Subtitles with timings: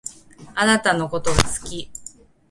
[0.55, 1.91] あなたのことが好き